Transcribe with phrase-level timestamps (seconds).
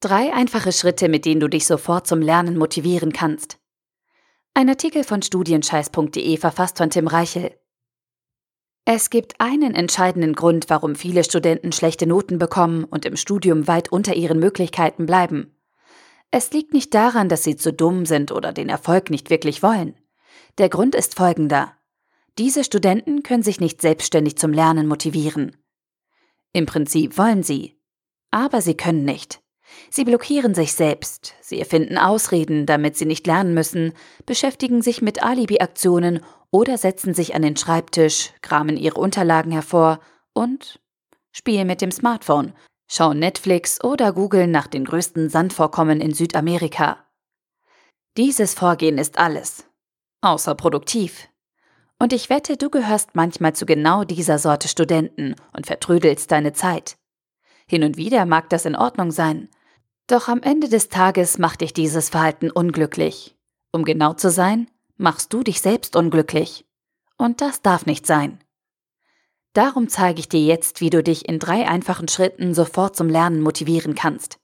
[0.00, 3.58] Drei einfache Schritte, mit denen du dich sofort zum Lernen motivieren kannst.
[4.54, 7.58] Ein Artikel von studienscheiß.de verfasst von Tim Reichel.
[8.84, 13.90] Es gibt einen entscheidenden Grund, warum viele Studenten schlechte Noten bekommen und im Studium weit
[13.90, 15.58] unter ihren Möglichkeiten bleiben.
[16.30, 19.96] Es liegt nicht daran, dass sie zu dumm sind oder den Erfolg nicht wirklich wollen.
[20.58, 21.72] Der Grund ist folgender.
[22.38, 25.56] Diese Studenten können sich nicht selbstständig zum Lernen motivieren.
[26.52, 27.80] Im Prinzip wollen sie,
[28.30, 29.42] aber sie können nicht.
[29.90, 33.92] Sie blockieren sich selbst, sie erfinden Ausreden, damit sie nicht lernen müssen,
[34.26, 36.20] beschäftigen sich mit Alibi-Aktionen
[36.50, 40.00] oder setzen sich an den Schreibtisch, kramen ihre Unterlagen hervor
[40.34, 40.80] und
[41.32, 42.52] spielen mit dem Smartphone,
[42.86, 47.04] schauen Netflix oder googeln nach den größten Sandvorkommen in Südamerika.
[48.16, 49.64] Dieses Vorgehen ist alles,
[50.20, 51.28] außer produktiv.
[51.98, 56.96] Und ich wette, du gehörst manchmal zu genau dieser Sorte Studenten und vertrödelst deine Zeit.
[57.66, 59.48] Hin und wieder mag das in Ordnung sein,
[60.08, 63.36] doch am Ende des Tages macht dich dieses Verhalten unglücklich.
[63.72, 66.66] Um genau zu sein, machst du dich selbst unglücklich.
[67.16, 68.42] Und das darf nicht sein.
[69.52, 73.40] Darum zeige ich dir jetzt, wie du dich in drei einfachen Schritten sofort zum Lernen
[73.40, 74.38] motivieren kannst.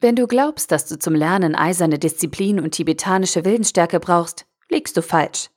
[0.00, 5.02] Wenn du glaubst, dass du zum Lernen eiserne Disziplin und tibetanische Willensstärke brauchst, liegst du
[5.02, 5.50] falsch.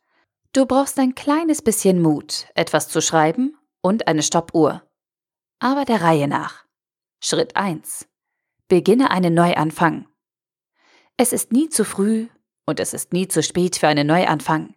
[0.54, 4.84] Du brauchst ein kleines bisschen Mut, etwas zu schreiben und eine Stoppuhr.
[5.60, 6.66] Aber der Reihe nach.
[7.22, 8.08] Schritt 1.
[8.72, 10.06] Beginne einen Neuanfang.
[11.18, 12.30] Es ist nie zu früh
[12.66, 14.76] und es ist nie zu spät für einen Neuanfang.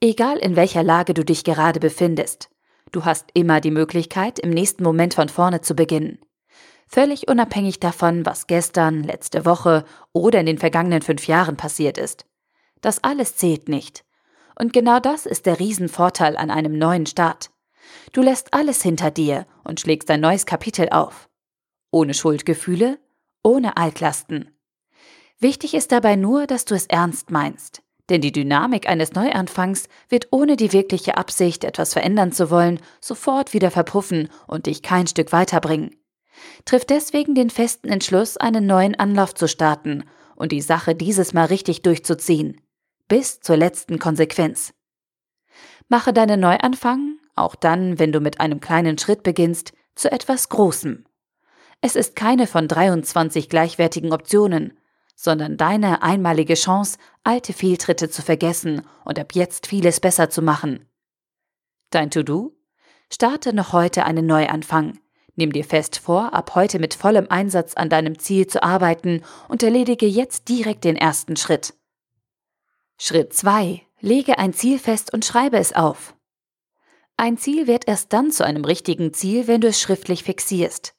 [0.00, 2.48] Egal in welcher Lage du dich gerade befindest,
[2.92, 6.20] du hast immer die Möglichkeit, im nächsten Moment von vorne zu beginnen.
[6.86, 12.26] Völlig unabhängig davon, was gestern, letzte Woche oder in den vergangenen fünf Jahren passiert ist.
[12.82, 14.04] Das alles zählt nicht.
[14.56, 17.50] Und genau das ist der Riesenvorteil an einem neuen Start.
[18.12, 21.28] Du lässt alles hinter dir und schlägst ein neues Kapitel auf.
[21.90, 23.00] Ohne Schuldgefühle,
[23.44, 24.50] ohne Altlasten.
[25.38, 30.28] Wichtig ist dabei nur, dass du es ernst meinst, denn die Dynamik eines Neuanfangs wird
[30.32, 35.32] ohne die wirkliche Absicht, etwas verändern zu wollen, sofort wieder verpuffen und dich kein Stück
[35.32, 35.94] weiterbringen.
[36.64, 41.46] Triff deswegen den festen Entschluss, einen neuen Anlauf zu starten und die Sache dieses Mal
[41.46, 42.60] richtig durchzuziehen.
[43.08, 44.72] Bis zur letzten Konsequenz.
[45.88, 51.04] Mache deinen Neuanfang, auch dann, wenn du mit einem kleinen Schritt beginnst, zu etwas Großem.
[51.86, 54.72] Es ist keine von 23 gleichwertigen Optionen,
[55.16, 60.88] sondern deine einmalige Chance, alte Fehltritte zu vergessen und ab jetzt vieles besser zu machen.
[61.90, 62.56] Dein To-Do?
[63.12, 64.98] Starte noch heute einen Neuanfang.
[65.36, 69.62] Nimm dir fest vor, ab heute mit vollem Einsatz an deinem Ziel zu arbeiten und
[69.62, 71.74] erledige jetzt direkt den ersten Schritt.
[72.96, 73.82] Schritt 2.
[74.00, 76.16] Lege ein Ziel fest und schreibe es auf.
[77.18, 80.93] Ein Ziel wird erst dann zu einem richtigen Ziel, wenn du es schriftlich fixierst.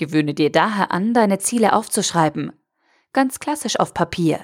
[0.00, 2.52] Gewöhne dir daher an, deine Ziele aufzuschreiben.
[3.12, 4.40] Ganz klassisch auf Papier.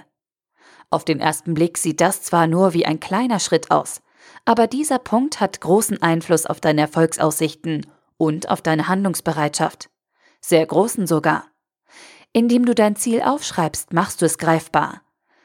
[0.90, 4.02] Auf den ersten Blick sieht das zwar nur wie ein kleiner Schritt aus,
[4.44, 7.86] aber dieser Punkt hat großen Einfluss auf deine Erfolgsaussichten
[8.18, 9.88] und auf deine Handlungsbereitschaft.
[10.42, 11.46] Sehr großen sogar.
[12.34, 15.00] Indem du dein Ziel aufschreibst, machst du es greifbar.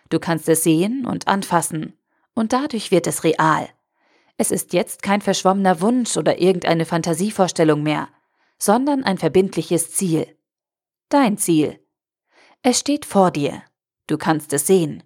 [0.09, 1.97] Du kannst es sehen und anfassen.
[2.33, 3.69] Und dadurch wird es real.
[4.35, 8.09] Es ist jetzt kein verschwommener Wunsch oder irgendeine Fantasievorstellung mehr,
[8.61, 10.27] sondern ein verbindliches Ziel.
[11.09, 11.79] Dein Ziel.
[12.61, 13.63] Es steht vor dir.
[14.05, 15.03] Du kannst es sehen.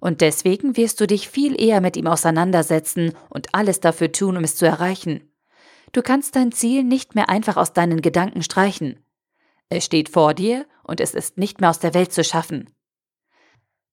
[0.00, 4.44] Und deswegen wirst du dich viel eher mit ihm auseinandersetzen und alles dafür tun, um
[4.44, 5.30] es zu erreichen.
[5.92, 9.04] Du kannst dein Ziel nicht mehr einfach aus deinen Gedanken streichen.
[9.68, 12.70] Es steht vor dir und es ist nicht mehr aus der Welt zu schaffen.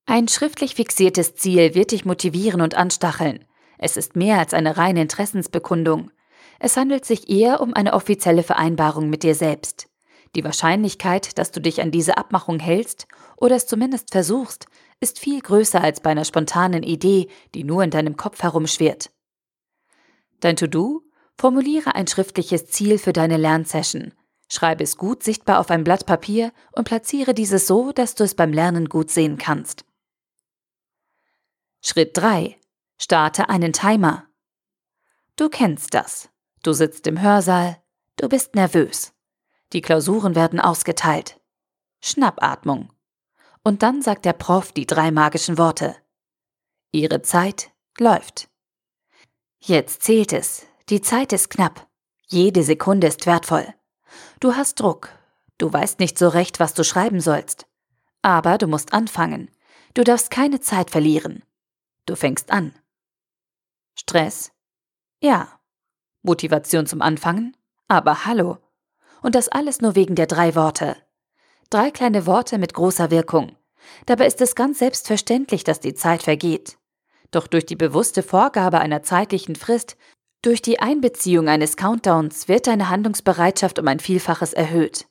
[0.05, 3.43] Ein schriftlich fixiertes Ziel wird dich motivieren und anstacheln.
[3.77, 6.09] Es ist mehr als eine reine Interessensbekundung.
[6.63, 9.89] Es handelt sich eher um eine offizielle Vereinbarung mit dir selbst.
[10.33, 14.67] Die Wahrscheinlichkeit, dass du dich an diese Abmachung hältst oder es zumindest versuchst,
[15.01, 19.11] ist viel größer als bei einer spontanen Idee, die nur in deinem Kopf herumschwirrt.
[20.39, 21.01] Dein To-Do?
[21.37, 24.13] Formuliere ein schriftliches Ziel für deine Lernsession.
[24.47, 28.35] Schreibe es gut sichtbar auf ein Blatt Papier und platziere dieses so, dass du es
[28.35, 29.83] beim Lernen gut sehen kannst.
[31.81, 32.57] Schritt 3.
[32.97, 34.27] Starte einen Timer.
[35.35, 36.29] Du kennst das.
[36.63, 37.81] Du sitzt im Hörsaal,
[38.15, 39.13] du bist nervös.
[39.73, 41.39] Die Klausuren werden ausgeteilt.
[42.01, 42.89] Schnappatmung.
[43.63, 45.95] Und dann sagt der Prof die drei magischen Worte.
[46.91, 48.49] Ihre Zeit läuft.
[49.59, 50.65] Jetzt zählt es.
[50.89, 51.89] Die Zeit ist knapp.
[52.27, 53.73] Jede Sekunde ist wertvoll.
[54.39, 55.09] Du hast Druck.
[55.57, 57.67] Du weißt nicht so recht, was du schreiben sollst.
[58.21, 59.51] Aber du musst anfangen.
[59.93, 61.43] Du darfst keine Zeit verlieren.
[62.05, 62.73] Du fängst an.
[63.95, 64.51] Stress?
[65.21, 65.59] Ja.
[66.23, 67.55] Motivation zum Anfangen?
[67.87, 68.57] Aber hallo.
[69.21, 70.95] Und das alles nur wegen der drei Worte.
[71.69, 73.55] Drei kleine Worte mit großer Wirkung.
[74.05, 76.77] Dabei ist es ganz selbstverständlich, dass die Zeit vergeht.
[77.31, 79.97] Doch durch die bewusste Vorgabe einer zeitlichen Frist,
[80.41, 85.07] durch die Einbeziehung eines Countdowns wird deine Handlungsbereitschaft um ein Vielfaches erhöht.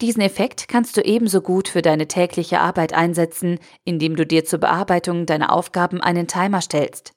[0.00, 4.58] Diesen Effekt kannst du ebenso gut für deine tägliche Arbeit einsetzen, indem du dir zur
[4.58, 7.15] Bearbeitung deiner Aufgaben einen Timer stellst.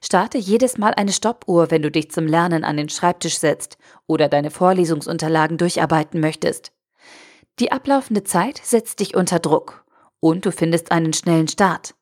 [0.00, 4.28] Starte jedes Mal eine Stoppuhr, wenn du dich zum Lernen an den Schreibtisch setzt oder
[4.28, 6.72] deine Vorlesungsunterlagen durcharbeiten möchtest.
[7.58, 9.84] Die ablaufende Zeit setzt dich unter Druck
[10.20, 11.94] und du findest einen schnellen Start.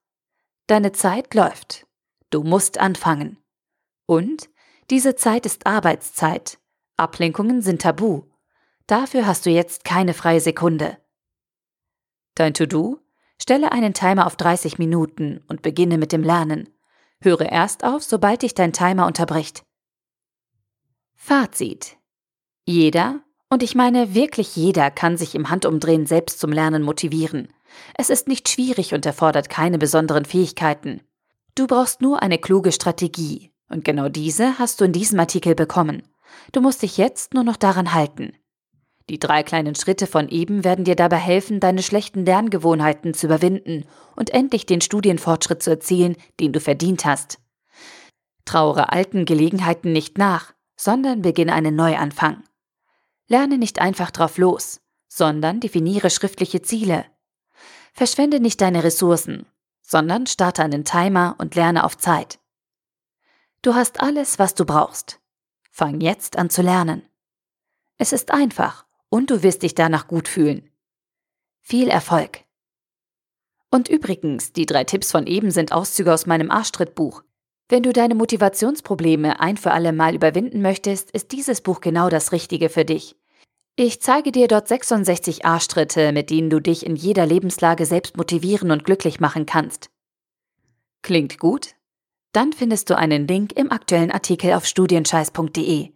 [0.66, 1.87] Deine Zeit läuft.
[2.31, 3.38] Du musst anfangen.
[4.06, 4.50] Und
[4.90, 6.58] diese Zeit ist Arbeitszeit.
[6.96, 8.25] Ablenkungen sind tabu.
[8.87, 10.98] Dafür hast du jetzt keine freie Sekunde.
[12.34, 13.00] Dein To-Do?
[13.40, 16.69] Stelle einen Timer auf 30 Minuten und beginne mit dem Lernen.
[17.23, 19.63] Höre erst auf, sobald dich dein Timer unterbricht.
[21.15, 21.97] Fazit.
[22.65, 27.49] Jeder, und ich meine wirklich jeder, kann sich im Handumdrehen selbst zum Lernen motivieren.
[27.95, 31.01] Es ist nicht schwierig und erfordert keine besonderen Fähigkeiten.
[31.55, 33.51] Du brauchst nur eine kluge Strategie.
[33.69, 36.03] Und genau diese hast du in diesem Artikel bekommen.
[36.53, 38.37] Du musst dich jetzt nur noch daran halten.
[39.08, 43.85] Die drei kleinen Schritte von eben werden dir dabei helfen, deine schlechten Lerngewohnheiten zu überwinden
[44.17, 47.38] und endlich den Studienfortschritt zu erzielen, den du verdient hast.
[48.44, 52.43] Trauere alten Gelegenheiten nicht nach, sondern beginne einen Neuanfang.
[53.29, 57.05] Lerne nicht einfach drauf los, sondern definiere schriftliche Ziele,
[57.97, 59.47] Verschwende nicht deine Ressourcen,
[59.81, 62.38] sondern starte einen Timer und lerne auf Zeit.
[63.62, 65.19] Du hast alles, was du brauchst.
[65.70, 67.08] Fang jetzt an zu lernen.
[67.97, 68.86] Es ist einfach
[69.17, 70.69] und du wirst dich danach gut fühlen.
[71.63, 72.41] Viel Erfolg!
[73.71, 77.23] Und übrigens, die drei Tipps von eben sind Auszüge aus meinem Arschtrittbuch.
[77.71, 82.33] Wenn du deine Motivationsprobleme ein für alle Mal überwinden möchtest, ist dieses Buch genau das
[82.33, 83.17] Richtige für dich.
[83.75, 88.71] Ich zeige dir dort 66 Arschtritte, mit denen du dich in jeder Lebenslage selbst motivieren
[88.71, 89.89] und glücklich machen kannst.
[91.01, 91.75] Klingt gut?
[92.33, 95.95] Dann findest du einen Link im aktuellen Artikel auf studienscheiß.de.